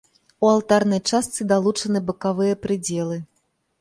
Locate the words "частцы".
1.13-1.47